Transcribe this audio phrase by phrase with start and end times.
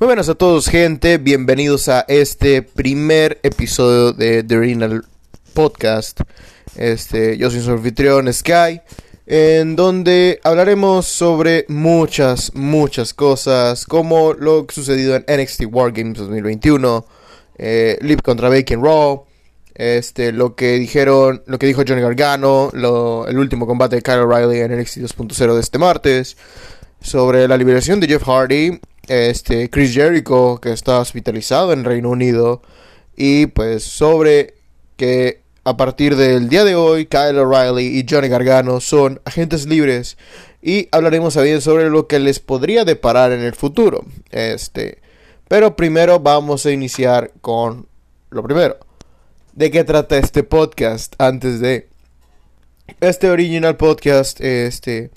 [0.00, 5.04] Muy buenas a todos gente, bienvenidos a este primer episodio de The Renal
[5.54, 6.20] Podcast.
[6.76, 8.80] Este, yo soy su anfitrión Sky,
[9.26, 17.04] en donde hablaremos sobre muchas, muchas cosas, como lo sucedido en NXT Wargames 2021,
[17.58, 19.24] eh, Lip contra Bacon Raw,
[19.74, 24.60] este, lo que dijeron, lo que dijo Johnny Gargano, el último combate de Kyle O'Reilly
[24.60, 26.36] en NXT 2.0 de este martes,
[27.00, 28.78] sobre la liberación de Jeff Hardy
[29.08, 32.62] este, Chris Jericho, que está hospitalizado en Reino Unido,
[33.16, 34.54] y pues sobre
[34.96, 40.16] que a partir del día de hoy Kyle O'Reilly y Johnny Gargano son agentes libres
[40.62, 44.04] y hablaremos también sobre lo que les podría deparar en el futuro.
[44.30, 44.98] Este,
[45.46, 47.86] pero primero vamos a iniciar con
[48.30, 48.78] lo primero.
[49.52, 51.88] ¿De qué trata este podcast antes de
[53.00, 55.10] este original podcast este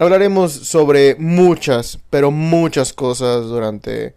[0.00, 4.14] hablaremos sobre muchas, pero muchas cosas durante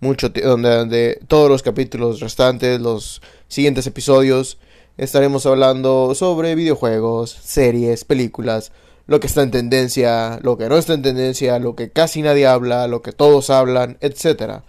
[0.00, 4.56] mucho donde, todos los capítulos restantes, los siguientes episodios,
[4.96, 8.72] estaremos hablando sobre videojuegos, series, películas,
[9.06, 12.46] lo que está en tendencia, lo que no está en tendencia, lo que casi nadie
[12.46, 14.62] habla, lo que todos hablan, etc.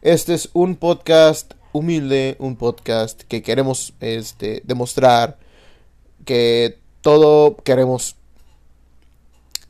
[0.00, 5.36] Este es un podcast humilde, un podcast que queremos este, demostrar
[6.24, 8.17] que todo queremos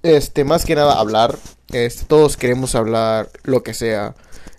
[0.02, 1.36] este, más que nada hablar.
[1.72, 4.14] Este, todos queremos hablar lo que sea.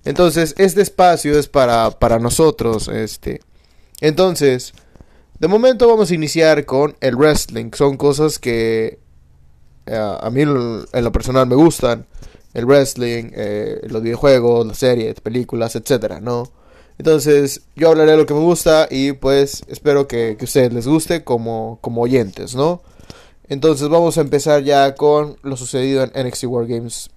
[0.05, 2.87] Entonces, este espacio es para, para nosotros.
[2.87, 3.41] Este.
[4.01, 4.73] Entonces,
[5.39, 7.71] de momento vamos a iniciar con el wrestling.
[7.73, 8.99] Son cosas que
[9.85, 12.05] eh, a mí en lo personal me gustan.
[12.53, 16.51] El wrestling, eh, los videojuegos, las series, películas, etcétera, ¿no?
[16.97, 20.87] Entonces, yo hablaré de lo que me gusta y pues espero que, que ustedes les
[20.87, 22.81] guste como, como oyentes, ¿no?
[23.49, 27.09] Entonces vamos a empezar ya con lo sucedido en NXT War Games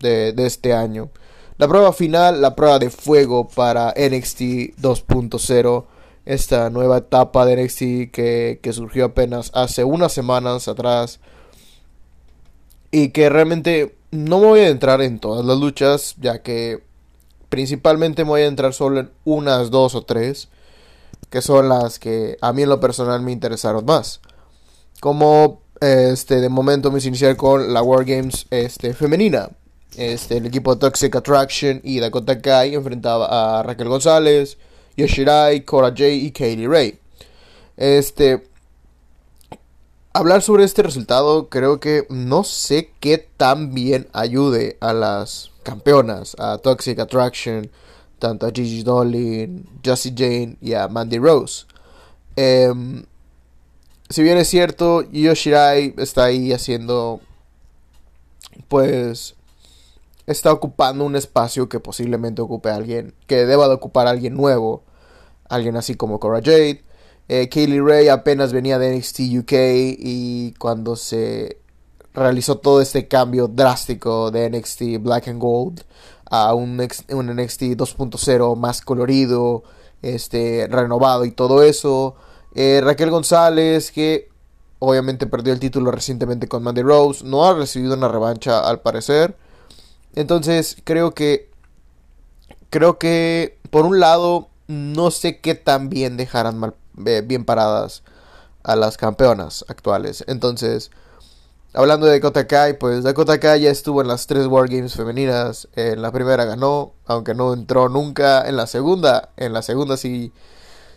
[0.00, 1.10] de, este año.
[1.56, 4.40] La prueba final, la prueba de fuego para NXT
[4.80, 5.86] 2.0.
[6.26, 11.20] Esta nueva etapa de NXT que, que surgió apenas hace unas semanas atrás.
[12.90, 16.82] Y que realmente no me voy a entrar en todas las luchas, ya que
[17.48, 20.48] principalmente me voy a entrar solo en unas dos o tres,
[21.30, 24.20] que son las que a mí en lo personal me interesaron más.
[25.00, 29.50] Como este, de momento vamos a iniciar con la War Games este, femenina.
[29.96, 34.58] Este, el equipo Toxic Attraction y Dakota Kai enfrentaba a Raquel González,
[34.96, 36.98] Yoshirai, Cora J y Kaylee Ray.
[37.76, 38.44] Este,
[40.12, 46.34] hablar sobre este resultado creo que no sé qué tan bien ayude a las campeonas,
[46.38, 47.70] a Toxic Attraction,
[48.18, 51.66] tanto a Gigi Dolin, Jessie Jane y a Mandy Rose.
[52.36, 53.04] Em,
[54.10, 57.20] si bien es cierto, Yoshirai está ahí haciendo,
[58.68, 59.34] pues,
[60.26, 64.82] está ocupando un espacio que posiblemente ocupe a alguien, que deba de ocupar alguien nuevo,
[65.48, 66.84] alguien así como Cora Jade.
[67.28, 69.52] Eh, Kaylee Ray apenas venía de NXT UK
[69.98, 71.58] y cuando se
[72.14, 75.82] realizó todo este cambio drástico de NXT Black and Gold
[76.30, 79.62] a un, un NXT 2.0 más colorido,
[80.00, 82.16] este, renovado y todo eso
[82.54, 84.28] eh, Raquel González, que
[84.78, 89.36] obviamente perdió el título recientemente con Mandy Rose, no ha recibido una revancha al parecer.
[90.14, 91.50] Entonces creo que
[92.70, 96.74] creo que por un lado no sé qué tan bien dejarán
[97.06, 98.02] eh, bien paradas
[98.62, 100.24] a las campeonas actuales.
[100.26, 100.90] Entonces,
[101.72, 105.68] hablando de Dakota Kai, pues Dakota Kai ya estuvo en las tres Wargames femeninas.
[105.74, 108.46] En la primera ganó, aunque no entró nunca.
[108.46, 110.32] En la segunda, en la segunda sí,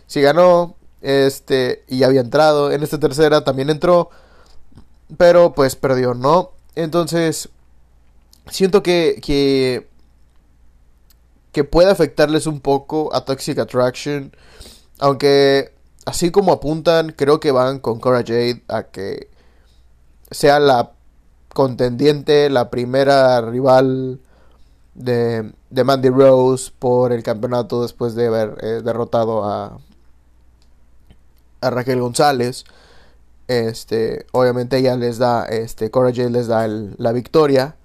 [0.06, 0.76] sí ganó.
[1.02, 2.72] Este, y había entrado.
[2.72, 4.10] En esta tercera también entró.
[5.18, 6.52] Pero pues perdió, ¿no?
[6.74, 7.50] Entonces,
[8.50, 9.88] siento que, que,
[11.52, 14.32] que puede afectarles un poco a Toxic Attraction.
[14.98, 15.74] Aunque,
[16.06, 19.28] así como apuntan, creo que van con Cora Jade a que
[20.30, 20.92] sea la
[21.52, 24.20] contendiente, la primera rival
[24.94, 29.78] de, de Mandy Rose por el campeonato después de haber eh, derrotado a,
[31.62, 32.64] a Raquel González.
[33.48, 37.76] Este, obviamente ella les da, este, Cora J les da la victoria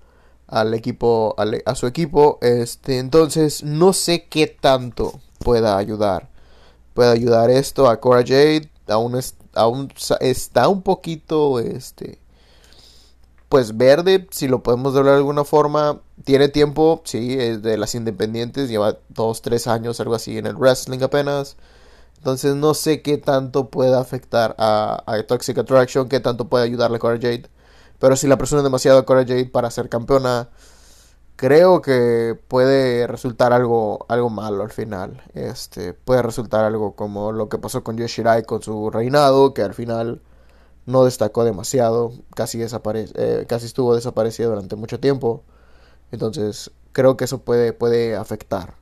[0.47, 2.39] al equipo, a su equipo.
[2.41, 6.29] Este, entonces no sé qué tanto pueda ayudar.
[6.94, 8.69] Puede ayudar esto a Cora Jade.
[8.88, 9.19] Aún,
[9.53, 12.19] aún está un poquito, este,
[13.50, 16.01] pues verde, si lo podemos hablar de alguna forma.
[16.23, 18.69] Tiene tiempo, sí, es de las independientes.
[18.69, 21.57] Lleva dos, tres años, algo así en el wrestling apenas.
[22.17, 26.99] Entonces no sé qué tanto puede afectar a, Toxic Attraction, qué tanto puede ayudarle a
[26.99, 27.49] Cora Jade.
[27.99, 30.49] Pero si la persona es demasiado a Cora Jade para ser campeona,
[31.37, 35.23] creo que puede resultar algo, algo malo al final.
[35.33, 39.73] Este, puede resultar algo como lo que pasó con Yoshirai con su reinado, que al
[39.73, 40.21] final
[40.85, 45.43] no destacó demasiado, casi, eh, casi estuvo desaparecido durante mucho tiempo.
[46.11, 48.75] Entonces, creo que eso puede, puede afectar.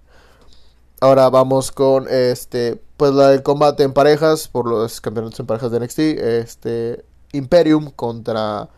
[1.01, 5.71] Ahora vamos con este pues la del combate en parejas por los campeonatos en parejas
[5.71, 8.69] de NXT, este Imperium contra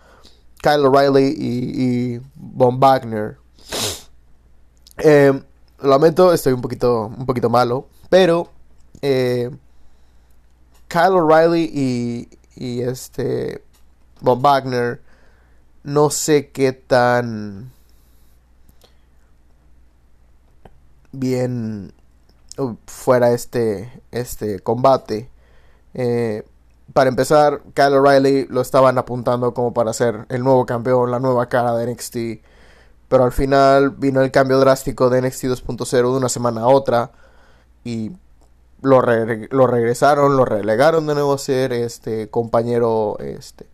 [0.61, 3.37] Kyle O'Reilly y, Von Wagner.
[4.97, 5.39] Eh,
[5.79, 8.49] lamento, estoy un poquito, un poquito malo, pero
[9.01, 9.51] eh,
[10.87, 13.63] Kyle O'Reilly y, y este
[14.21, 15.01] Von Wagner
[15.83, 17.71] no sé qué tan
[21.11, 21.93] bien
[22.85, 25.29] fuera este, este combate.
[25.93, 26.43] Eh,
[26.93, 31.47] para empezar, Kyle O'Reilly lo estaban apuntando como para ser el nuevo campeón, la nueva
[31.47, 32.17] cara de NXT.
[33.07, 37.11] Pero al final vino el cambio drástico de NXT 2.0 de una semana a otra.
[37.83, 38.11] Y
[38.81, 43.17] lo, lo regresaron, lo relegaron de nuevo a ser este compañero.
[43.19, 43.67] Este,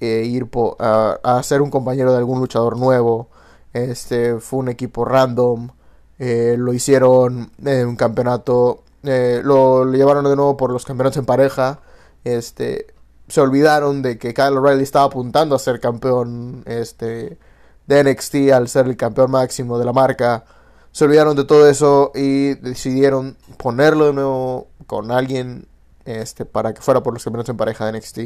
[0.00, 0.48] e ir
[0.78, 3.28] a, a, ser un compañero de algún luchador nuevo.
[3.72, 5.70] Este fue un equipo random.
[6.18, 8.82] Eh, lo hicieron en un campeonato.
[9.02, 11.80] Eh, lo, llevaron de nuevo por los campeonatos en pareja.
[12.24, 12.86] Este,
[13.28, 17.38] se olvidaron de que Kyle O'Reilly estaba apuntando a ser campeón este,
[17.86, 20.44] de NXT al ser el campeón máximo de la marca.
[20.92, 25.66] Se olvidaron de todo eso y decidieron ponerlo de nuevo con alguien
[26.06, 28.18] este, para que fuera por los campeonatos en pareja de NXT.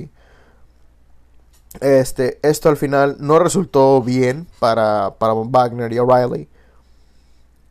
[1.80, 6.48] Este, esto al final no resultó bien para, para Wagner y O'Reilly.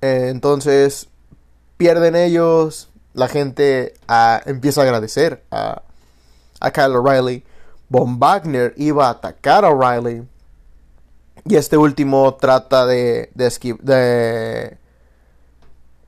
[0.01, 1.09] Eh, entonces,
[1.77, 2.89] pierden ellos.
[3.13, 5.81] La gente ah, empieza a agradecer a,
[6.59, 7.43] a Kyle O'Reilly.
[7.89, 10.27] Von Wagner iba a atacar a O'Reilly.
[11.45, 14.77] Y este último trata de, de,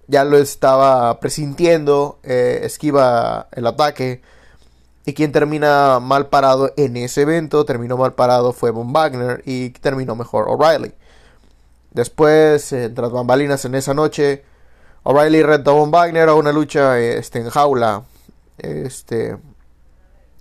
[0.08, 4.22] ya lo estaba presintiendo, eh, esquiva el ataque.
[5.06, 9.72] Y quien termina mal parado en ese evento, terminó mal parado fue Von Wagner y
[9.72, 10.94] terminó mejor O'Reilly.
[11.92, 14.44] Después, eh, tras bambalinas en esa noche,
[15.04, 18.04] O'Reilly renta a Von Wagner a una lucha este, en jaula.
[18.58, 19.38] Este,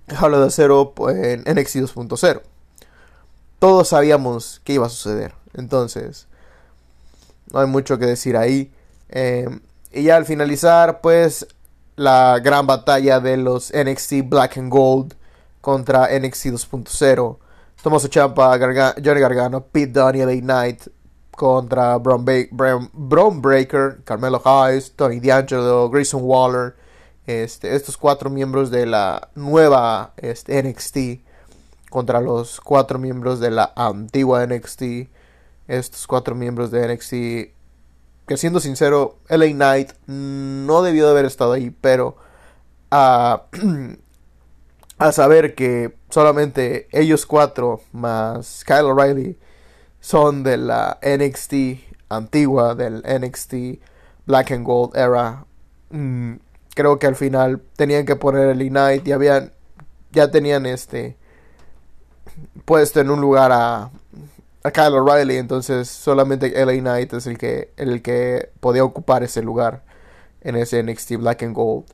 [0.08, 2.42] jaula de acero en NXT 2.0.
[3.58, 5.34] Todos sabíamos que iba a suceder.
[5.54, 6.28] Entonces,
[7.52, 8.72] no hay mucho que decir ahí.
[9.08, 9.60] Em,
[9.92, 11.48] y ya al finalizar, pues,
[11.96, 15.14] la gran batalla de los NXT Black and Gold
[15.60, 17.38] contra NXT 2.0.
[17.82, 20.82] Tomaso Champa, Johnny Gargano, Pete Dunne y Knight
[21.40, 26.76] contra Braun, Breaker, Carmelo Hayes, Tony D'Angelo, Grayson Waller,
[27.26, 31.24] este, estos cuatro miembros de la nueva este, NXT
[31.88, 35.08] contra los cuatro miembros de la antigua NXT,
[35.66, 37.10] estos cuatro miembros de NXT
[38.28, 42.16] que siendo sincero, LA Knight no debió de haber estado ahí, pero
[42.90, 43.44] a,
[44.98, 49.38] a saber que solamente ellos cuatro más Kyle O'Reilly
[50.00, 51.54] son de la NXT
[52.08, 53.54] antigua, del NXT
[54.26, 55.44] Black and Gold era.
[55.90, 56.36] Mm,
[56.74, 59.52] creo que al final tenían que poner el Ignite y habían,
[60.12, 61.16] ya tenían este
[62.64, 63.90] puesto en un lugar a,
[64.62, 69.42] a Kyle O'Reilly, entonces solamente LA Knight es el que, el que podía ocupar ese
[69.42, 69.82] lugar
[70.42, 71.84] en ese NXT Black and Gold.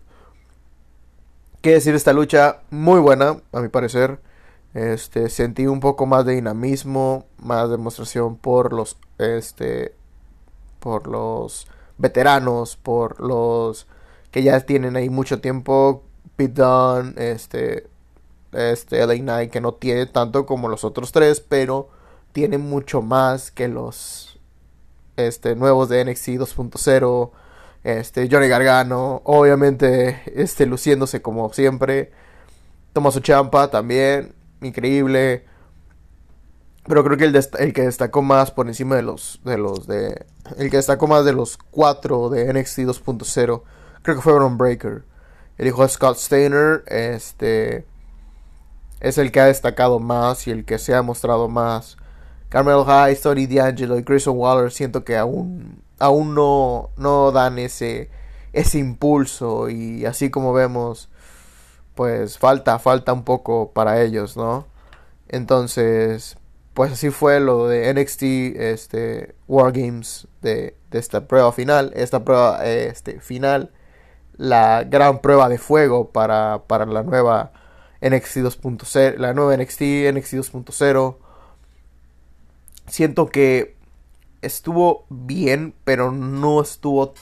[1.63, 2.61] ¿Qué decir esta lucha?
[2.71, 4.21] Muy buena, a mi parecer.
[4.77, 9.95] Este, sentí un poco más de dinamismo, más demostración por los, este,
[10.81, 11.67] por los
[11.97, 13.87] veteranos, por los
[14.31, 16.03] que ya tienen ahí mucho tiempo.
[16.37, 17.87] Pete Dunne, este,
[18.53, 21.89] este, LA Knight, que no tiene tanto como los otros tres, pero
[22.33, 24.39] tiene mucho más que los,
[25.17, 27.31] este, nuevos de NXT 2.0.
[27.83, 32.13] Este, Johnny Gargano, obviamente, este, luciéndose como siempre.
[33.11, 35.45] su Champa también, increíble.
[36.87, 40.25] Pero creo que el, el, que destacó más por encima de los, de los de...
[40.57, 43.63] El que destacó más de los cuatro de NXT 2.0,
[44.03, 45.03] creo que fue Braun Breaker.
[45.59, 47.85] El hijo de Scott Steiner, este...
[49.01, 51.97] Es el que ha destacado más y el que se ha mostrado más.
[52.49, 58.09] Carmelo Hayes, Tony D'Angelo y Grayson Waller siento que aún, aún no, no dan ese,
[58.53, 61.11] ese impulso y así como vemos
[61.97, 64.67] pues falta, falta un poco para ellos, ¿no?
[65.29, 66.37] Entonces,
[66.75, 68.23] pues así fue lo de NXT
[68.61, 71.93] este, Wargames de, de esta prueba final.
[71.97, 73.73] Esta prueba este, final,
[74.37, 77.53] la gran prueba de fuego para, para la nueva
[78.03, 79.81] NXT 2.0, la nueva NXT,
[80.13, 81.17] NXT 2.0.
[82.89, 83.75] Siento que
[84.43, 87.15] estuvo bien, pero no estuvo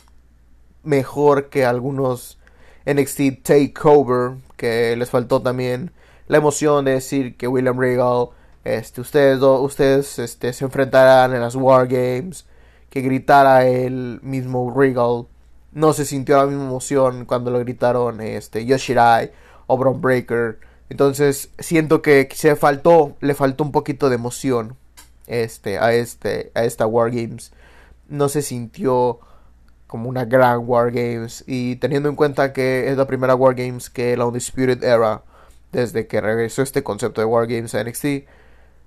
[0.83, 2.38] mejor que algunos
[2.87, 5.92] NXT Takeover, que les faltó también
[6.26, 8.30] la emoción de decir que William Regal,
[8.64, 12.47] este, ustedes, ustedes este, se enfrentarán en las War Games,
[12.88, 15.26] que gritara el mismo Regal.
[15.73, 19.33] No se sintió la misma emoción cuando lo gritaron este, Yoshirai
[19.66, 20.61] o Bron Breaker.
[20.88, 24.78] Entonces siento que se faltó, le faltó un poquito de emoción
[25.26, 27.52] este, a, este, a esta War Games.
[28.09, 29.21] No se sintió
[29.95, 31.45] como una gran War Games.
[31.47, 35.23] Y teniendo en cuenta que es la primera War Games que la Undisputed Era,
[35.71, 38.05] desde que regresó este concepto de War Games a NXT,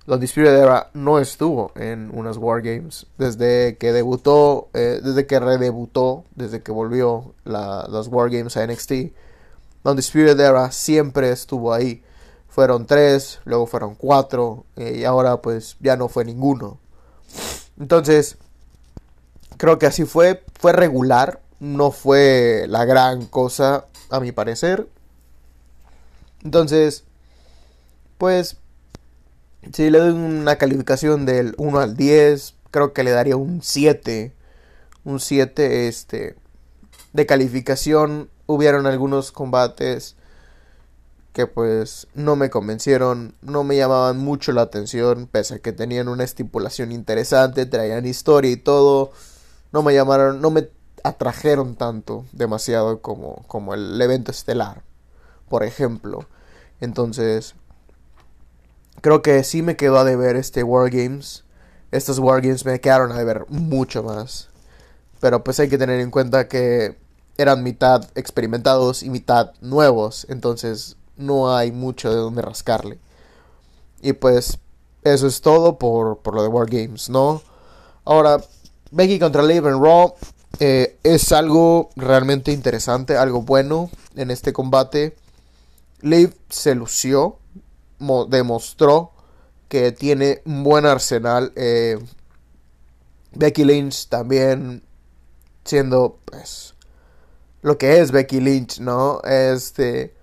[0.05, 3.05] la Undisputed Era no estuvo en unas War Games.
[3.17, 8.91] Desde que debutó, eh, desde que redebutó, desde que volvió las War Games a NXT
[9.85, 12.03] la Undisputed Era siempre estuvo ahí.
[12.49, 16.79] Fueron tres, luego fueron cuatro, eh, y ahora pues ya no fue ninguno.
[17.79, 18.37] Entonces,
[19.57, 20.43] creo que así fue.
[20.59, 24.87] Fue regular, no fue la gran cosa, a mi parecer.
[26.43, 27.03] Entonces,
[28.17, 28.57] pues,
[29.73, 34.33] si le doy una calificación del 1 al 10, creo que le daría un 7.
[35.03, 36.35] Un 7, este,
[37.13, 40.15] de calificación hubieron algunos combates
[41.33, 46.07] que pues no me convencieron, no me llamaban mucho la atención, pese a que tenían
[46.07, 49.11] una estipulación interesante, traían historia y todo,
[49.71, 50.69] no me llamaron, no me
[51.03, 54.83] atrajeron tanto, demasiado como, como el evento estelar,
[55.49, 56.25] por ejemplo.
[56.81, 57.55] Entonces,
[59.01, 61.43] creo que sí me quedó a deber este War Games.
[61.91, 64.49] Estos War Games me quedaron a deber mucho más.
[65.19, 66.97] Pero pues hay que tener en cuenta que
[67.37, 72.99] eran mitad experimentados y mitad nuevos, entonces no hay mucho de donde rascarle.
[74.01, 74.59] Y pues
[75.03, 77.41] eso es todo por, por lo de War Games, ¿no?
[78.05, 78.41] Ahora,
[78.91, 80.13] Becky contra Liv en Raw
[80.59, 85.15] eh, es algo realmente interesante, algo bueno en este combate.
[86.01, 87.37] Liv se lució,
[88.29, 89.11] demostró
[89.67, 91.51] que tiene un buen arsenal.
[91.55, 91.99] Eh,
[93.33, 94.83] Becky Lynch también
[95.65, 96.73] siendo pues
[97.61, 99.21] lo que es Becky Lynch, ¿no?
[99.23, 100.15] Este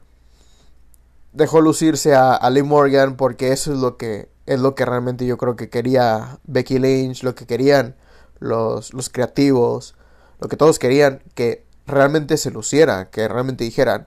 [1.33, 5.26] dejó lucirse a, a Lee Morgan porque eso es lo que es lo que realmente
[5.26, 7.97] yo creo que quería Becky Lynch, lo que querían
[8.38, 9.95] los, los creativos,
[10.41, 14.07] lo que todos querían que realmente se luciera, que realmente dijeran,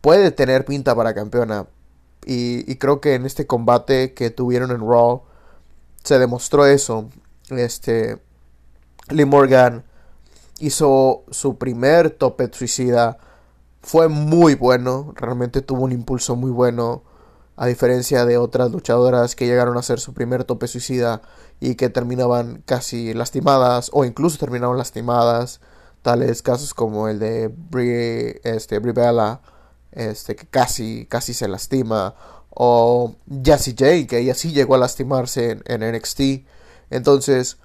[0.00, 1.66] puede tener pinta para campeona.
[2.24, 5.22] Y, y, creo que en este combate que tuvieron en Raw
[6.02, 7.08] se demostró eso.
[7.50, 8.20] Este,
[9.10, 9.84] Lee Morgan
[10.58, 13.18] hizo su primer tope suicida.
[13.82, 17.04] Fue muy bueno, realmente tuvo un impulso muy bueno,
[17.56, 21.22] a diferencia de otras luchadoras que llegaron a hacer su primer tope suicida
[21.60, 25.60] y que terminaban casi lastimadas o incluso terminaron lastimadas,
[26.02, 29.40] tales casos como el de Brie, este, Bella,
[29.92, 32.14] este, que casi, casi se lastima,
[32.50, 36.20] o Jessie J, que ella sí llegó a lastimarse en, en NXT.
[36.90, 37.58] Entonces,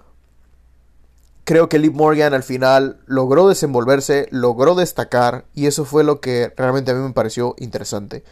[1.43, 6.53] creo que Liv Morgan al final logró desenvolverse, logró destacar y eso fue lo que
[6.55, 8.23] realmente a mí me pareció interesante.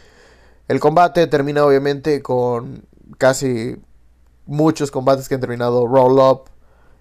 [0.68, 2.84] El combate termina obviamente con
[3.18, 3.76] casi
[4.50, 6.50] muchos combates que han terminado roll up.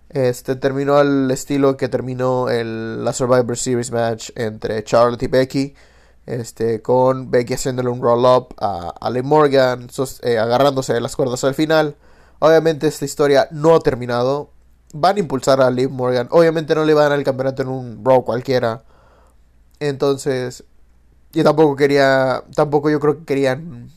[0.09, 5.75] Este terminó al estilo que terminó el, la Survivor Series match entre Charlotte y Becky.
[6.25, 9.87] Este, con Becky haciéndole un roll up a, a Liv Morgan,
[10.21, 11.95] eh, agarrándose de las cuerdas al final.
[12.39, 14.51] Obviamente esta historia no ha terminado
[14.93, 16.27] van a impulsar a Liv Morgan.
[16.31, 18.83] Obviamente no le van a dar el campeonato en un Raw cualquiera.
[19.79, 20.63] Entonces,
[21.31, 23.89] yo tampoco quería, tampoco yo creo que querían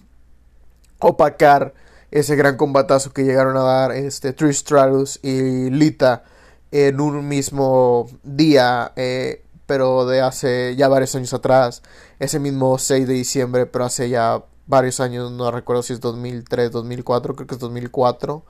[0.99, 1.75] opacar
[2.13, 6.23] ese gran combatazo que llegaron a dar este Trish Stratus y Lita
[6.71, 11.83] en un mismo día, eh, pero de hace ya varios años atrás,
[12.21, 16.71] ese mismo 6 de diciembre, pero hace ya varios años, no recuerdo si es 2003,
[16.71, 18.45] 2004, creo que es 2004.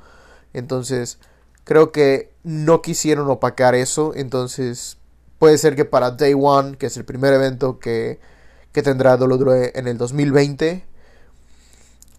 [0.52, 1.18] Entonces,
[1.64, 4.98] Creo que no quisieron opacar eso, entonces
[5.38, 8.18] puede ser que para Day One, que es el primer evento que,
[8.72, 10.84] que tendrá WWE en el 2020,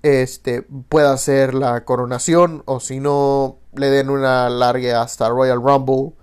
[0.03, 6.13] este, pueda ser la coronación, o si no, le den una larga hasta Royal Rumble,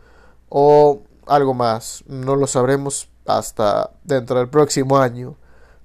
[0.48, 5.36] o algo más, no lo sabremos hasta dentro del próximo año.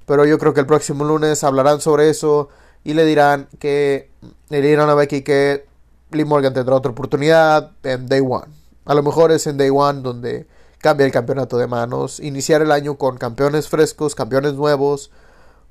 [0.06, 2.50] Pero yo creo que el próximo lunes hablarán sobre eso
[2.84, 4.12] y le dirán que
[4.50, 5.66] le dirán a Becky que
[6.12, 8.54] Lee Morgan tendrá otra oportunidad en Day One.
[8.86, 10.48] A lo mejor es en Day One donde
[10.80, 12.20] cambia el campeonato de manos.
[12.20, 15.12] Iniciar el año con campeones frescos, campeones nuevos,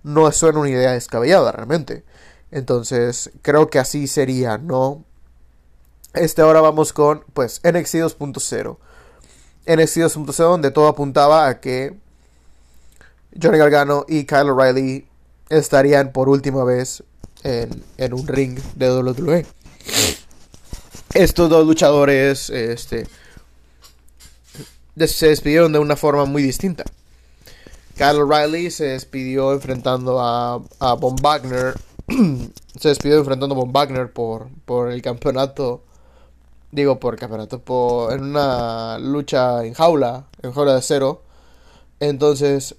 [0.04, 2.04] no suena una idea descabellada realmente.
[2.52, 5.04] Entonces, creo que así sería, ¿no?
[6.12, 8.76] Este ahora vamos con pues NXT 2.0.
[9.66, 11.96] NXT 2.0 donde todo apuntaba a que
[13.42, 15.08] Johnny Gargano y Kyle O'Reilly
[15.48, 17.02] estarían por última vez
[17.42, 19.46] en, en, un ring de WWE.
[21.14, 23.08] Estos dos luchadores este,
[25.06, 26.84] se despidieron de una forma muy distinta.
[27.96, 31.74] Kyle O'Reilly se despidió enfrentando a, a Von Wagner.
[32.78, 35.84] se despidió enfrentando a Von Wagner por, por el campeonato.
[36.72, 37.60] Digo, por campeonato.
[37.60, 40.26] Por, en una lucha en jaula.
[40.42, 41.22] En jaula de cero.
[42.00, 42.74] Entonces.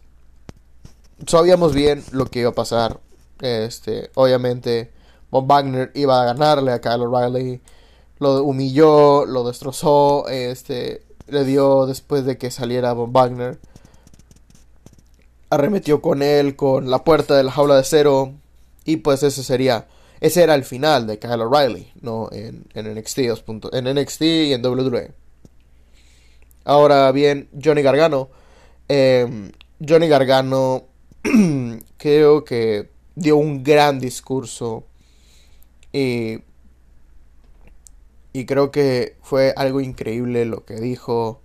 [1.27, 2.99] Sabíamos bien lo que iba a pasar.
[3.39, 4.11] Este.
[4.15, 4.91] Obviamente.
[5.31, 7.61] Von Wagner iba a ganarle a Kyle O'Reilly.
[8.19, 9.25] Lo humilló.
[9.25, 10.27] Lo destrozó.
[10.27, 11.05] Este.
[11.27, 13.59] Le dio después de que saliera Von Wagner
[15.49, 18.33] arremetió con él con la puerta de la jaula de cero.
[18.85, 19.87] Y pues ese sería.
[20.21, 22.29] Ese era el final de Kyle O'Reilly, ¿no?
[22.31, 23.19] En, en NXT
[23.73, 25.11] en NXT y en WWE.
[26.63, 28.29] Ahora bien, Johnny Gargano.
[28.87, 29.51] Em,
[29.87, 30.85] Johnny Gargano
[31.97, 34.85] creo que dio un gran discurso.
[35.91, 36.39] Y,
[38.33, 41.41] y creo que fue algo increíble lo que dijo.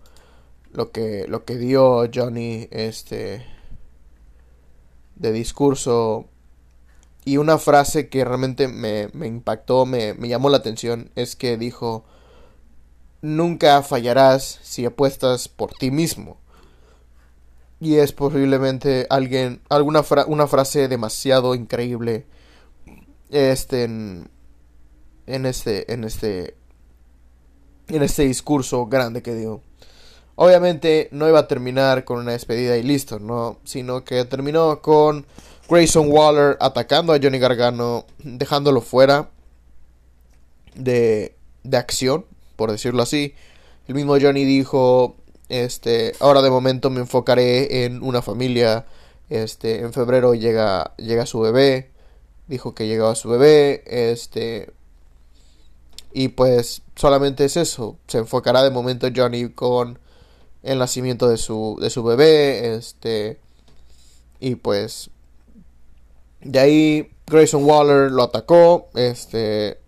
[0.73, 2.69] Lo que, lo que dio Johnny.
[2.71, 3.45] Este
[5.21, 6.27] de discurso
[7.25, 12.05] y una frase que realmente me, impactó, me, llamó la atención, es que dijo,
[13.21, 16.39] nunca fallarás si apuestas por ti mismo.
[17.79, 22.27] Y es posiblemente alguien, alguna una frase demasiado increíble
[23.31, 24.31] este, en,
[25.27, 26.57] en, este, en este,
[27.89, 29.63] en este discurso grande que dio.
[30.43, 33.59] Obviamente no iba a terminar con una despedida y listo, ¿no?
[33.65, 35.27] Sino que terminó con
[35.69, 39.29] Grayson Waller atacando a Johnny Gargano, dejándolo fuera
[40.75, 42.25] de, de acción,
[42.57, 43.35] por decirlo así.
[43.87, 45.15] El mismo Johnny dijo,
[45.51, 48.87] este, ahora de momento me enfocaré en una familia.
[49.29, 51.91] Este, en febrero llega, llega su bebé.
[52.49, 53.83] Dijo que llegaba su bebé.
[53.85, 54.73] Este,
[56.15, 57.99] y pues solamente es eso.
[58.07, 59.99] Se enfocará de momento Johnny con
[60.63, 63.41] el nacimiento de su, de su bebé, este,
[64.41, 65.11] y pues,
[66.41, 69.79] de ahí Grayson Waller lo atacó, este,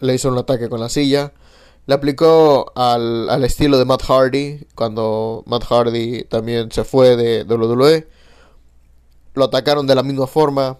[0.00, 1.32] le hizo un ataque con la silla,
[1.86, 7.44] le aplicó al, al estilo de Matt Hardy, cuando Matt Hardy también se fue de
[7.44, 8.06] WWE,
[9.34, 10.78] lo atacaron de la misma forma,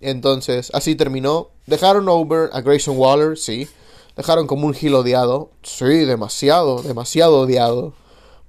[0.00, 3.68] entonces así terminó, dejaron over a Grayson Waller, sí,
[4.16, 7.94] dejaron como un gil odiado, sí, demasiado, demasiado odiado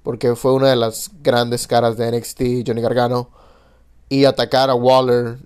[0.08, 3.30] porque fue una de las grandes caras de NXT, Johnny Gargano,
[4.08, 5.38] y atacar a Waller,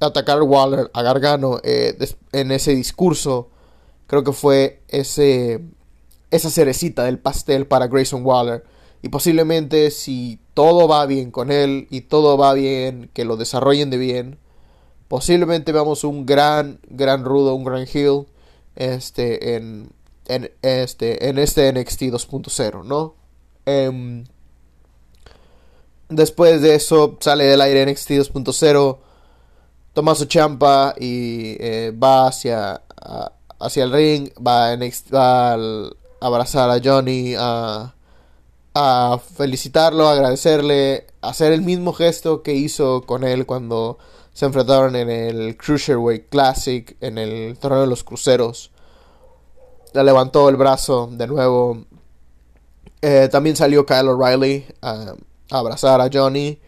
[0.00, 1.98] atacar a Waller, a Gargano eh,
[2.32, 3.50] en ese discurso,
[4.06, 5.60] creo que fue ese,
[6.30, 8.64] esa cerecita del pastel para Grayson Waller.
[9.02, 13.90] Y posiblemente si todo va bien con él y todo va bien, que lo desarrollen
[13.90, 14.38] de bien,
[15.08, 18.24] posiblemente veamos un gran, gran rudo, un gran heel
[18.76, 19.90] este, en,
[20.26, 23.25] en, este, en este NXT 2.0, ¿no?
[23.66, 24.24] Em,
[26.08, 28.98] después de eso sale del aire NXT 2.0.
[29.92, 32.82] Toma su champa y eh, va hacia,
[33.58, 34.30] hacia el ring.
[34.44, 35.56] Va, a
[36.20, 37.34] abrazar a Johnny.
[37.36, 37.92] A,
[38.74, 41.06] a felicitarlo, a agradecerle.
[41.22, 43.98] hacer el mismo gesto que hizo con él cuando
[44.34, 46.96] se enfrentaron en el Cruiserweight Classic.
[47.00, 48.70] En el torneo de los cruceros.
[49.94, 51.86] Le levantó el brazo de nuevo
[53.08, 55.14] eh, también salió Kyle O'Reilly a,
[55.50, 56.58] abrazar a Johnny.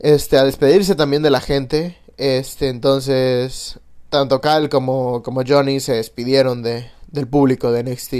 [0.00, 1.96] Este, a despedirse también de la gente.
[2.16, 8.14] Este, entonces, tanto Kyle como, como Johnny se despidieron de, del público de NXT.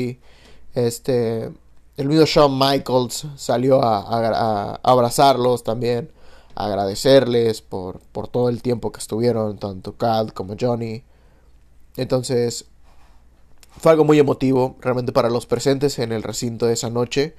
[0.77, 1.51] Este,
[1.97, 6.13] el mismo Shawn Michaels salió a, abrazarlos también,
[6.55, 11.03] a agradecerles por, por todo el tiempo que estuvieron, tanto Kyle como Johnny.
[11.97, 12.67] Entonces,
[13.77, 17.35] fue algo muy emotivo, realmente para los presentes en el recinto de esa noche.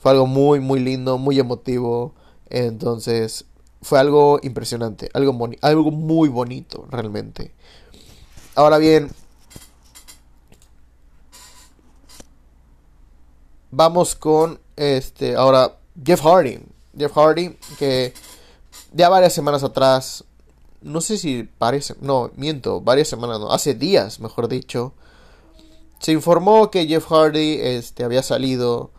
[0.00, 2.14] Fue algo muy, muy lindo, muy emotivo.
[2.48, 3.44] Entonces,
[3.82, 7.54] fue algo impresionante, algo, algo muy bonito, realmente.
[8.54, 9.10] Ahora bien,
[13.70, 16.60] vamos con este, ahora Jeff Hardy.
[16.96, 18.12] Jeff Hardy, que
[18.92, 20.24] ya varias semanas atrás,
[20.82, 24.94] no sé si parece, no, miento, varias semanas, no, hace días, mejor dicho,
[26.00, 28.90] se informó que Jeff Hardy este, había salido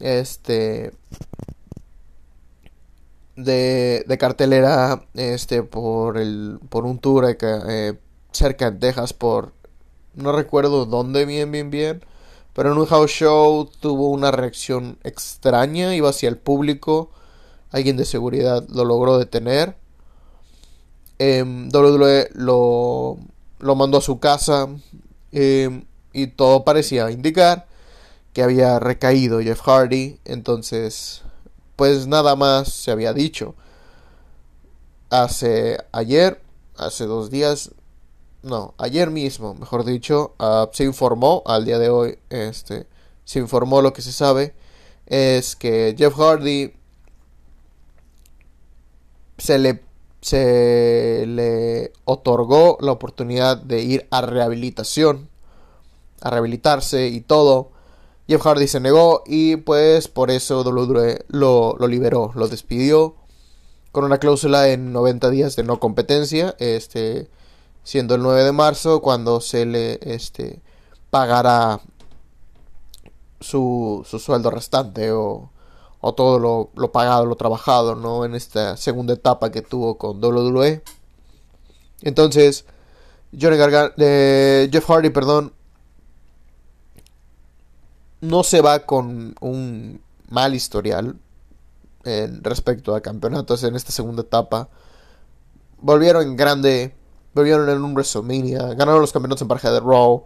[0.00, 0.92] este
[3.36, 7.94] de, de cartelera este por el por un tour eh,
[8.32, 9.52] cerca en Texas por
[10.14, 12.04] No recuerdo dónde bien, bien, bien.
[12.54, 17.10] Pero en un house show tuvo una reacción extraña, iba hacia el público.
[17.70, 19.76] Alguien de seguridad lo logró detener.
[21.18, 23.18] Eh, WWE lo,
[23.58, 24.68] lo mandó a su casa.
[25.32, 27.66] Em, y todo parecía indicar
[28.32, 30.18] que había recaído Jeff Hardy.
[30.24, 31.22] Entonces,
[31.76, 33.54] pues nada más se había dicho.
[35.10, 36.40] Hace ayer,
[36.76, 37.72] hace dos días,
[38.42, 42.86] no, ayer mismo, mejor dicho, uh, se informó, al día de hoy, este,
[43.24, 44.54] se informó lo que se sabe,
[45.06, 46.74] es que Jeff Hardy
[49.38, 49.82] se le,
[50.22, 55.28] se le otorgó la oportunidad de ir a rehabilitación,
[56.22, 57.70] a rehabilitarse y todo.
[58.28, 63.16] Jeff Hardy se negó y pues por eso WWE lo, lo liberó, lo despidió
[63.90, 67.28] con una cláusula en 90 días de no competencia, este
[67.84, 70.60] siendo el 9 de marzo cuando se le este,
[71.10, 71.80] pagará
[73.40, 75.51] su, su sueldo restante o,
[76.02, 78.26] o todo lo, lo, pagado, lo trabajado, ¿no?
[78.26, 80.82] En esta segunda etapa que tuvo con WWE.
[82.02, 82.66] Entonces,
[83.40, 85.54] Johnny Gargan eh, Jeff Hardy, perdón,
[88.20, 91.16] no se va con un mal historial
[92.04, 94.68] en respecto a campeonatos en esta segunda etapa.
[95.80, 96.94] Volvieron en grande
[97.34, 100.24] volvieron en un WrestleMania, ganaron los campeonatos en pareja de Raw,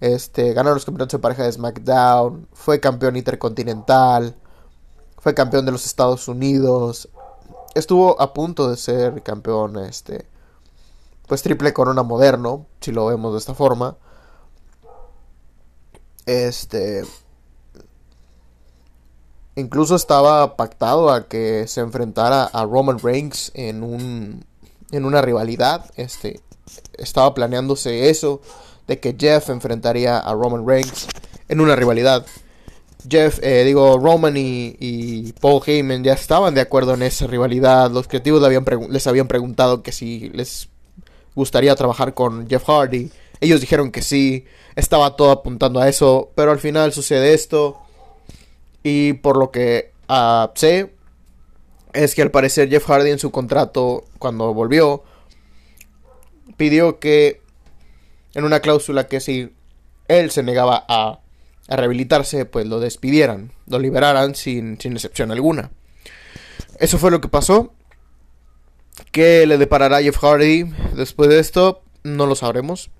[0.00, 4.36] este, ganaron los campeonatos en pareja de SmackDown, fue campeón intercontinental,
[5.22, 7.08] fue campeón de los Estados Unidos,
[7.76, 10.26] estuvo a punto de ser campeón, este,
[11.28, 13.96] pues triple corona moderno, si lo vemos de esta forma.
[16.26, 17.04] Este,
[19.54, 24.44] incluso estaba pactado a que se enfrentara a Roman Reigns en un
[24.90, 25.88] en una rivalidad.
[25.94, 26.40] Este,
[26.94, 28.40] estaba planeándose eso,
[28.88, 31.06] de que Jeff enfrentaría a Roman Reigns
[31.48, 32.26] en una rivalidad.
[33.08, 37.90] Jeff, eh, digo, Roman y, Paul Heyman ya estaban de acuerdo en esa rivalidad.
[37.90, 38.42] Los creativos
[38.88, 40.68] les habían preguntado que si les
[41.34, 43.10] gustaría trabajar con Jeff Hardy.
[43.40, 44.44] Ellos dijeron que sí.
[44.76, 46.30] Estaba todo apuntando a eso.
[46.34, 47.80] Pero al final sucede esto.
[48.82, 50.92] Y por lo que uh, sé,
[51.92, 55.04] es que al parecer Jeff Hardy en su contrato, cuando volvió,
[56.56, 57.40] pidió que
[58.34, 59.52] en una cláusula que si
[60.08, 61.20] él se negaba a,
[61.72, 65.70] a rehabilitarse, pues lo despidieran, lo liberaran sin, sin excepción alguna.
[66.78, 67.72] Eso fue lo que pasó.
[69.10, 71.82] ¿Qué le deparará Jeff Hardy después de esto?
[72.02, 72.90] No lo sabremos.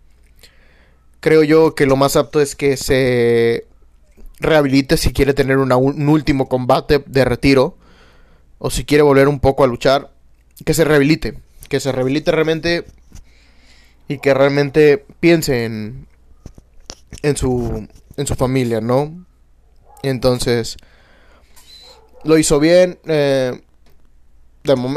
[1.20, 3.66] Creo yo que lo más apto es que se
[4.40, 7.76] rehabilite si quiere tener un último combate de retiro
[8.58, 10.12] o si quiere volver un poco a luchar,
[10.64, 12.84] que se rehabilite, que se rehabilite realmente
[14.08, 16.06] y que realmente piense en,
[17.22, 19.24] en, su, en su familia, ¿no?
[20.02, 20.76] Entonces,
[22.24, 22.98] lo hizo bien.
[23.06, 23.60] Eh,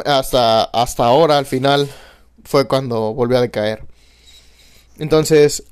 [0.05, 1.89] hasta, hasta ahora, al final,
[2.43, 3.83] fue cuando volvió a decaer.
[4.97, 5.63] Entonces,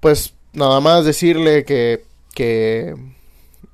[0.00, 2.94] pues nada más decirle que, que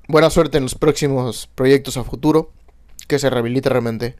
[0.08, 2.50] buena suerte en los próximos proyectos a futuro
[3.06, 4.16] que se rehabilite realmente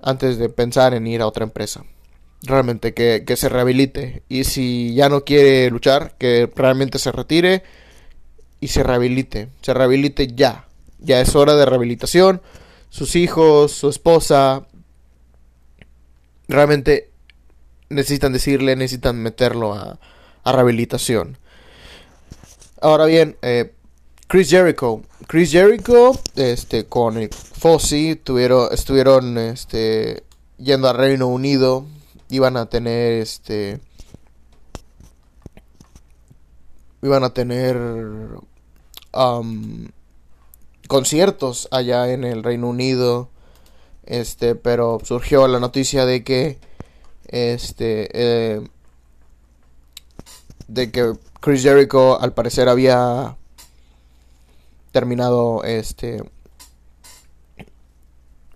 [0.00, 1.84] antes de pensar en ir a otra empresa.
[2.44, 4.22] Realmente que, se rehabilite.
[4.28, 7.62] Y si ya no quiere luchar, que realmente se retire
[8.60, 9.48] y se rehabilite.
[9.60, 10.66] Se rehabilite ya.
[10.98, 12.42] Ya es hora de rehabilitación.
[12.90, 14.66] Sus hijos, su esposa,
[16.48, 17.10] realmente
[17.88, 19.98] necesitan decirle, necesitan meterlo a,
[20.44, 21.38] a rehabilitación.
[22.80, 23.72] Ahora bien, eh,
[24.26, 25.02] Chris Jericho.
[25.28, 30.24] Chris Jericho, este, con Fossi, tuvieron, estuvieron, este,
[30.58, 31.86] yendo a Reino Unido.
[32.32, 33.78] Iban a tener, este,
[37.02, 37.76] iban a tener
[39.12, 39.88] um,
[40.88, 43.28] conciertos allá en el Reino Unido.
[44.06, 46.58] Este, pero surgió la noticia de que,
[47.26, 48.66] este, eh,
[50.68, 53.36] de que Chris Jericho al parecer había
[54.90, 56.22] terminado este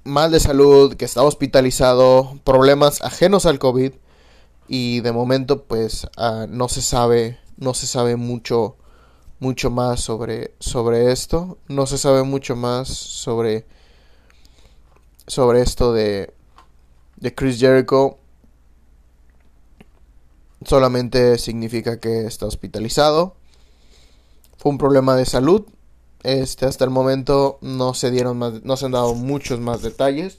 [0.07, 3.93] mal de salud, que está hospitalizado, problemas ajenos al COVID
[4.69, 8.77] y de momento pues ah, no se sabe, no se sabe mucho
[9.39, 13.67] mucho más sobre sobre esto, no se sabe mucho más sobre
[15.27, 16.33] sobre esto de
[17.17, 18.19] de Chris Jericho.
[20.65, 23.37] Solamente significa que está hospitalizado.
[24.57, 25.67] Fue un problema de salud
[26.27, 30.39] este, hasta el momento no se dieron no se han dado muchos más detalles.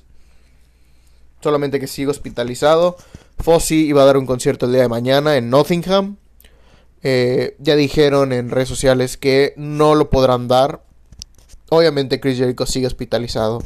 [1.42, 2.98] Solamente que sigue hospitalizado.
[3.40, 6.18] Fossey iba a dar un concierto el día de mañana en Nottingham.
[7.04, 10.84] Eh, ya dijeron en redes sociales que no lo podrán dar.
[11.70, 13.64] Obviamente Chris Jericho sigue hospitalizado.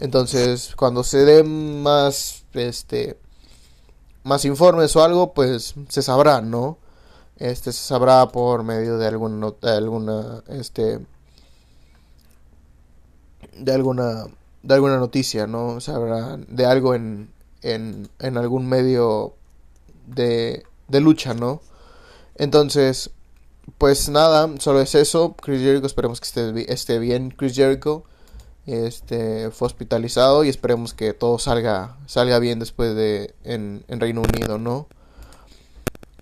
[0.00, 3.18] Entonces, cuando se den más este
[4.22, 6.76] más informes o algo, pues se sabrá, ¿no?
[7.38, 11.00] Este se sabrá por medio de alguna de alguna este
[13.56, 14.26] de alguna
[14.62, 15.80] de alguna noticia, ¿no?
[15.80, 17.30] Sabrá de algo en
[17.62, 19.34] en, en algún medio
[20.06, 21.60] de, de lucha, ¿no?
[22.36, 23.10] Entonces,
[23.78, 25.34] pues nada, solo es eso.
[25.40, 27.30] Chris Jericho, esperemos que esté, esté bien.
[27.30, 28.04] Chris Jericho
[28.66, 34.22] este, fue hospitalizado y esperemos que todo salga, salga bien después de en, en Reino
[34.22, 34.86] Unido, ¿no?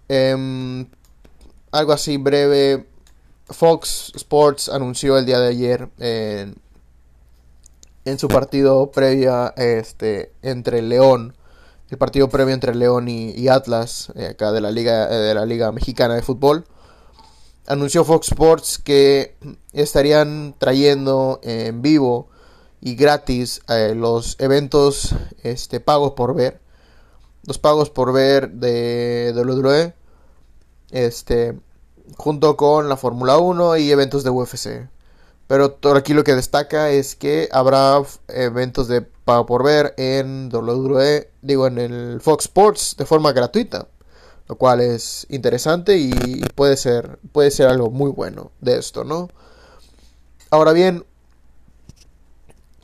[0.09, 0.87] Em,
[1.73, 2.87] algo así breve.
[3.49, 6.57] Fox Sports anunció el día de ayer en,
[8.07, 11.37] en su partido previa este, entre León,
[11.91, 15.45] el partido previo entre León y, Atlas, eh, acá de la Liga, eh, de la
[15.45, 16.65] Liga Mexicana de Fútbol,
[17.67, 19.37] anunció Fox Sports que
[19.73, 22.29] estarían trayendo en vivo
[22.81, 26.61] y gratis eh, los eventos este, pagos por ver.
[27.45, 29.95] Los pagos por ver de, de WWE.
[30.93, 31.59] Este,
[32.17, 34.96] junto con la Fórmula 1 y eventos de UFC.
[35.49, 41.31] Pero aquí lo que destaca es que habrá eventos de pago por ver en WWE,
[41.43, 43.87] digo en el Fox Sports de forma gratuita,
[44.49, 46.13] lo cual es interesante y
[46.55, 49.29] puede ser puede ser algo muy bueno de esto, ¿no?
[50.51, 51.05] Ahora bien,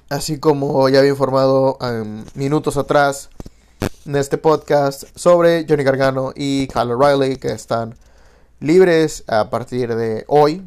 [0.09, 3.29] así como ya había informado um, minutos atrás
[4.05, 7.97] en este podcast sobre Johnny Gargano y Kyle O'Reilly que están
[8.61, 10.63] libres a partir de hoy,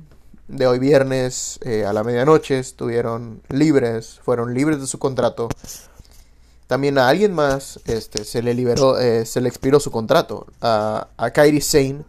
[0.47, 5.49] de hoy viernes eh, a la medianoche estuvieron libres, fueron libres de su contrato.
[6.67, 10.47] También a alguien más este, se le liberó, eh, se le expiró su contrato.
[10.62, 12.03] A, a Kairi Sane,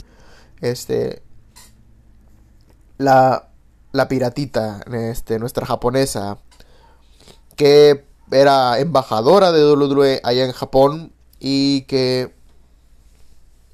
[0.60, 1.22] este,
[2.98, 3.48] la,
[3.92, 6.38] la piratita, este, nuestra japonesa,
[7.54, 12.34] que era embajadora de WWE allá en Japón y que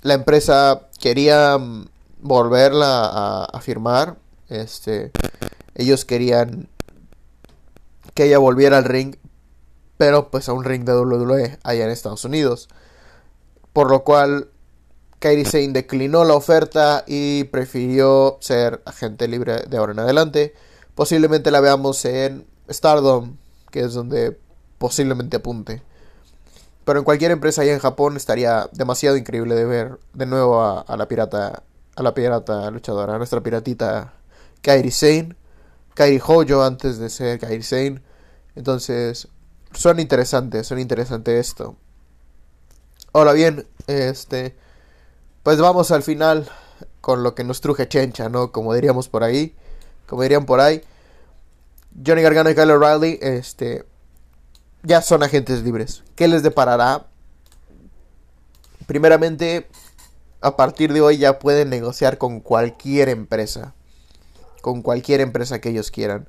[0.03, 1.87] la empresa quería mm,
[2.21, 5.13] volverla a, a firmar este,
[5.75, 6.69] ellos querían
[8.15, 9.17] que ella volviera al ring,
[9.97, 12.69] pero pues a un ring de WWE allá en Estados Unidos.
[13.73, 14.51] Por lo cual
[15.19, 20.55] Kairi Sane declinó la oferta y prefirió ser agente libre de ahora en adelante.
[20.95, 23.37] Posiblemente la veamos en Stardom,
[23.71, 24.37] que es donde
[24.79, 25.83] posiblemente apunte.
[26.85, 30.97] Pero en cualquier empresa allá en Japón estaría demasiado increíble de ver de nuevo a,
[30.97, 31.63] la pirata,
[31.95, 34.15] a la pirata luchadora, a nuestra piratita
[34.63, 35.35] Kairi Sane,
[35.95, 38.01] Kairi Hoyo antes de ser Kairi Sane.
[38.55, 39.29] Entonces,
[39.73, 41.77] son interesantes, son interesante esto.
[43.13, 44.57] Ahora bien, este,
[45.43, 46.49] pues vamos al final
[47.01, 48.53] con lo que nos truje Chencha, ¿no?
[48.53, 49.55] Como diríamos por ahí,
[50.07, 50.83] como dirían por ahí.
[52.07, 53.85] Johnny Gargano y Kyle O'Reilly, este,
[54.83, 56.05] ya son agentes libres.
[56.15, 57.07] ¿Qué les deparará?
[58.87, 59.69] Primeramente,
[60.41, 63.75] a partir de hoy ya pueden negociar con cualquier empresa
[64.63, 66.29] con cualquier empresa que ellos quieran.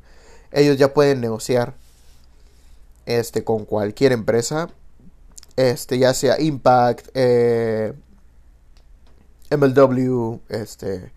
[0.52, 1.76] Ellos ya pueden negociar
[3.06, 4.70] este con cualquier empresa,
[5.56, 7.94] este ya sea Impact, eh,
[9.52, 11.12] MLW, este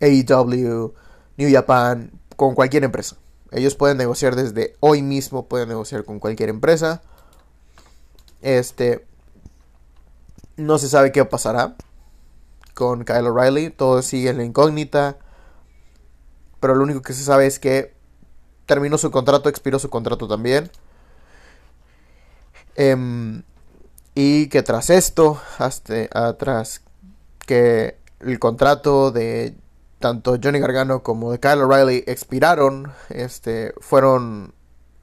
[0.00, 0.94] AEW,
[1.36, 3.16] New Japan, con cualquier empresa.
[3.50, 7.02] Ellos pueden negociar desde hoy mismo, pueden negociar con cualquier empresa.
[8.42, 9.06] Este
[10.56, 11.76] no se sabe qué pasará
[12.74, 15.18] con Kyle O'Reilly, todo sigue en la incógnita
[16.60, 17.94] pero lo único que se sabe es que
[18.66, 20.70] terminó su contrato, expiró su contrato también.
[22.76, 23.42] Em,
[24.14, 26.82] y que tras esto, hasta atrás
[27.46, 29.56] que el contrato de
[29.98, 34.54] tanto Johnny Gargano como de Kyle O'Reilly expiraron, este, fueron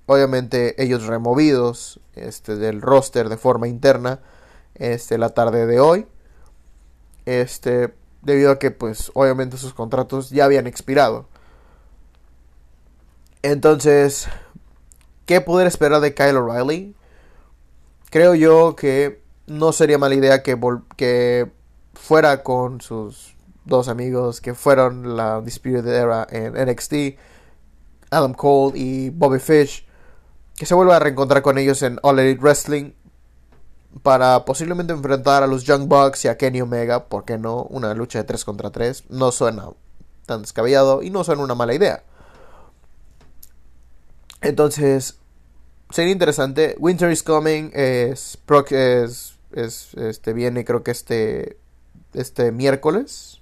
[0.05, 4.19] obviamente ellos removidos este, del roster de forma interna
[4.75, 6.07] este, la tarde de hoy.
[7.25, 11.27] Este, debido a que pues obviamente sus contratos ya habían expirado.
[13.45, 14.27] Entonces,
[15.27, 16.95] ¿qué poder esperar de Kyle O'Reilly?
[18.10, 20.60] Creo yo que no sería mala idea que,
[20.97, 21.51] que
[21.93, 27.19] fuera con sus dos amigos que fueron la Disputed Era en NXT,
[28.10, 29.86] Adam Cole y Bobby Fish,
[30.58, 32.93] que se vuelva a reencontrar con ellos en All Elite Wrestling
[34.01, 37.62] para posiblemente enfrentar a los Young Bucks y a Kenny Omega, ¿por qué no?
[37.65, 39.69] Una lucha de 3 contra 3 no suena
[40.25, 42.01] tan descabellado y no suena una mala idea.
[44.41, 45.19] Entonces,
[45.89, 46.76] sería interesante.
[46.80, 48.38] Winter is Coming es,
[48.71, 51.58] es es, este viene creo que este,
[52.13, 53.41] este miércoles.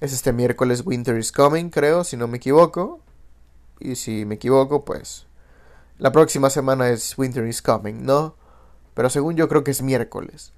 [0.00, 3.00] Es este miércoles Winter is Coming, creo, si no me equivoco.
[3.80, 5.26] Y si me equivoco, pues
[5.98, 8.36] la próxima semana es Winter is Coming, ¿no?
[8.94, 10.52] Pero según yo creo que es miércoles.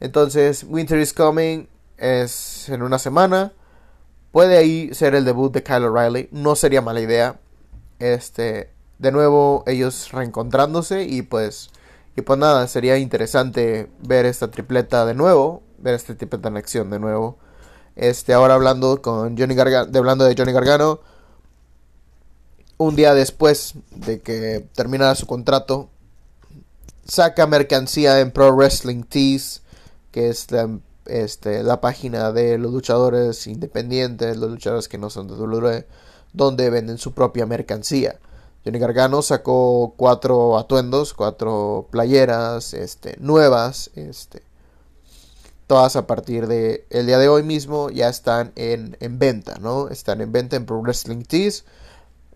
[0.00, 3.52] Entonces, Winter is Coming es en una semana.
[4.32, 6.28] Puede ahí ser el debut de Kyle O'Reilly.
[6.30, 7.40] No sería mala idea.
[7.98, 8.73] Este,
[9.04, 11.70] de nuevo ellos reencontrándose y pues
[12.16, 16.90] y pues nada, sería interesante ver esta tripleta de nuevo, ver esta tripleta en acción
[16.90, 17.38] de nuevo.
[17.96, 21.00] Este, ahora hablando con Johnny Gargano, de hablando de Johnny Gargano,
[22.78, 25.90] un día después de que terminara su contrato,
[27.04, 29.62] saca mercancía en Pro Wrestling Tees,
[30.12, 30.70] que es la,
[31.06, 35.86] este, la página de los luchadores independientes, los luchadores que no son de WWE,
[36.32, 38.20] donde venden su propia mercancía.
[38.64, 44.42] Johnny Gargano sacó cuatro atuendos, cuatro playeras este, nuevas, este,
[45.66, 49.88] todas a partir de el día de hoy mismo ya están en, en venta, ¿no?
[49.88, 51.66] Están en venta en Pro Wrestling Tees,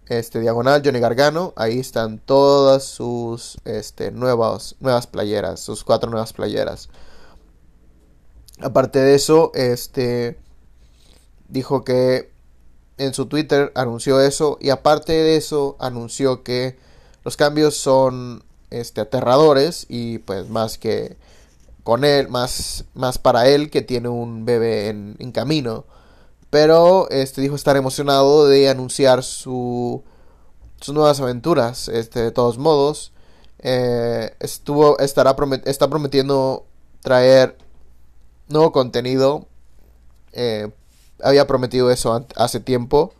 [0.09, 6.35] este diagonal Johnny Gargano, ahí están todas sus este, nuevas, nuevas playeras, sus cuatro nuevas
[6.35, 6.91] playeras.
[8.61, 10.39] Aparte de eso, este
[11.49, 12.31] dijo que
[12.99, 16.77] en su Twitter anunció eso y aparte de eso anunció que
[17.25, 21.17] los cambios son este aterradores y pues más que
[21.83, 25.85] con él más más para él que tiene un bebé en, camino.
[26.51, 30.03] Pero este dijo estar emocionado de anunciar su
[30.81, 33.13] sus nuevas aventuras este de todos modos
[33.59, 36.67] eh, estuvo estará está prometiendo
[37.03, 37.59] traer
[38.49, 39.47] nuevo contenido
[40.33, 40.71] eh,
[41.23, 43.13] había prometido eso hace tiempo.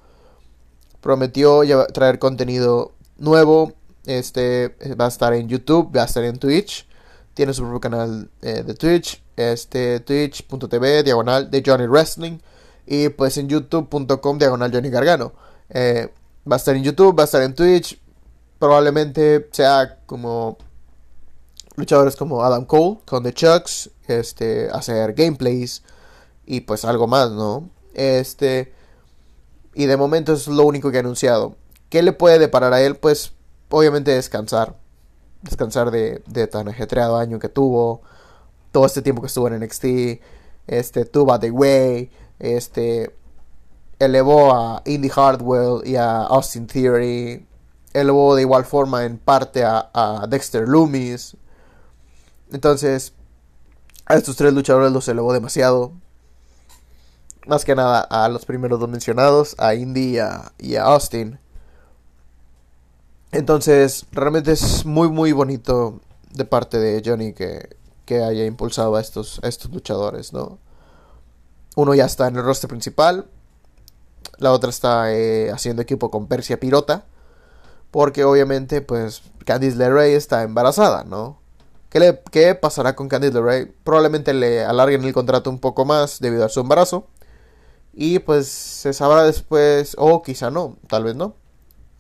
[1.01, 3.73] Prometió traer contenido nuevo.
[4.07, 6.87] Este va a estar en YouTube, va a estar en Twitch.
[7.35, 9.23] Tiene su propio canal eh, de Twitch.
[9.37, 12.39] Este twitch.tv diagonal de Johnny Wrestling.
[12.87, 15.33] Y pues en youtube.com diagonal Johnny Gargano.
[15.71, 16.13] Eh,
[16.51, 18.01] va a estar en YouTube, va a estar en Twitch.
[18.59, 20.57] Probablemente sea como
[21.77, 23.91] luchadores como Adam Cole con The Chucks.
[24.09, 25.83] Este, hacer gameplays
[26.47, 27.69] y pues algo más, ¿no?
[27.99, 28.73] Este.
[29.75, 31.57] Y de momento es lo único que ha anunciado.
[31.91, 32.97] ¿Qué le puede deparar a él?
[32.97, 33.33] Pues
[33.71, 34.77] obviamente descansar.
[35.43, 38.03] Descansar de, tan ajetreado año que tuvo.
[38.73, 40.23] Todo este tiempo que estuvo en NXT.
[40.69, 42.11] Este, tuvo The Way.
[42.39, 43.15] Este.
[43.99, 47.47] Elevó a Indy Hardwell y a Austin Theory.
[47.95, 51.37] Elevó de igual forma en parte a, a Dexter Loomis.
[52.53, 53.13] Entonces,
[54.07, 55.93] a estos tres luchadores los elevó demasiado
[57.49, 60.19] más que nada a los primeros dos mencionados, a Indy
[60.59, 61.39] y a, Austin.
[63.33, 69.01] Entonces, realmente es muy, muy bonito de parte de Johnny que, que haya impulsado a
[69.01, 70.59] estos, estos luchadores, ¿no?
[71.75, 73.27] Uno ya está en el roster principal,
[74.39, 77.05] la otra está eh, haciendo equipo con Persia Pirota,
[77.91, 81.41] porque obviamente, pues, Candice LeRae está embarazada, ¿no?
[81.89, 83.73] ¿Qué, ¿Qué pasará con Candice LeRae?
[83.85, 87.07] Probablemente le alarguen el contrato un poco más debido a su embarazo.
[88.01, 91.35] Y pues se sabrá después, o quizá no, tal vez no.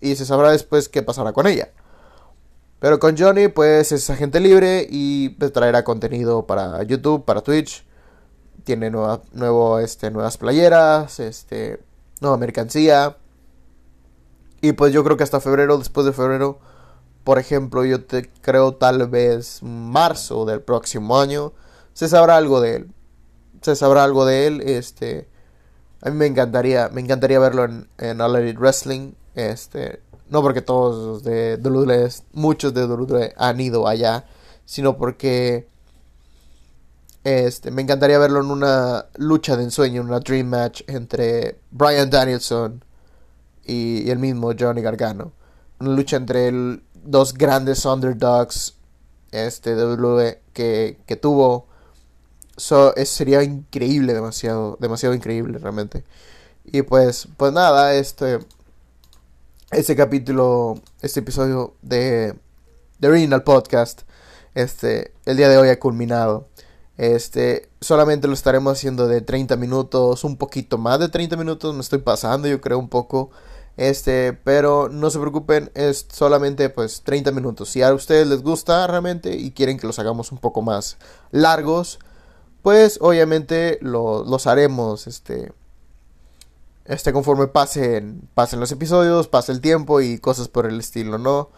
[0.00, 1.72] Y se sabrá después qué pasará con ella.
[2.78, 7.84] Pero con Johnny, pues es agente libre y pues, traerá contenido para YouTube, para Twitch.
[8.62, 11.82] Tiene nueva, nuevo, este, nuevas playeras, este,
[12.20, 13.16] nueva mercancía.
[14.60, 16.60] Y pues yo creo que hasta febrero, después de febrero,
[17.24, 21.54] por ejemplo, yo te creo tal vez marzo del próximo año,
[21.92, 22.94] se sabrá algo de él.
[23.62, 25.28] Se sabrá algo de él, este
[26.00, 29.12] a mí me encantaría, me encantaría verlo en, en All Elite Wrestling.
[29.34, 34.24] Este, no porque todos de WWE, muchos de WWE han ido allá,
[34.64, 35.68] sino porque
[37.24, 42.84] este, me encantaría verlo en una lucha de ensueño, una dream match entre Brian Danielson
[43.64, 45.32] y, el mismo Johnny Gargano.
[45.80, 46.50] Una lucha entre
[46.94, 48.76] dos grandes underdogs
[49.30, 51.66] este, WWE que, que tuvo
[52.58, 56.04] So, sería increíble, demasiado, demasiado increíble realmente.
[56.64, 58.40] Y pues, pues nada, este,
[59.70, 62.34] este capítulo, este episodio de
[63.00, 64.02] The Original Podcast,
[64.54, 66.48] este, el día de hoy ha culminado.
[66.96, 71.80] Este, solamente lo estaremos haciendo de 30 minutos, un poquito más de 30 minutos, me
[71.80, 73.30] estoy pasando, yo creo un poco.
[73.76, 77.68] Este, pero no se preocupen, es solamente pues 30 minutos.
[77.68, 80.98] Si a ustedes les gusta realmente y quieren que los hagamos un poco más
[81.30, 82.00] largos,
[82.62, 85.52] pues obviamente los haremos este
[86.84, 91.50] este conforme pasen pasen los episodios pase el tiempo y cosas por el estilo no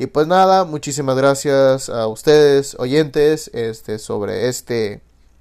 [0.00, 5.00] Y pues nada, muchísimas gracias a ustedes, oyentes, este, sobre este,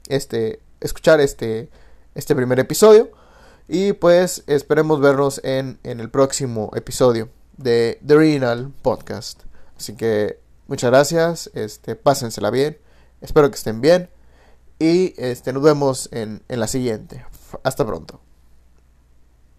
[0.09, 1.70] este, escuchar este,
[2.15, 3.11] este primer episodio.
[3.68, 9.43] Y pues esperemos vernos en, en el próximo episodio de The Renal Podcast.
[9.78, 12.80] Así que muchas gracias, este, pásensela bien,
[13.22, 14.09] espero que estén bien
[14.80, 17.26] y este, nos vemos en, en la siguiente.
[17.64, 18.22] Hasta pronto.